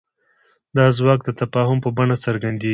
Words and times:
دا 0.75 0.85
ځواک 0.97 1.19
د 1.25 1.29
تفاهم 1.41 1.77
په 1.83 1.89
بڼه 1.97 2.15
څرګندېږي. 2.25 2.69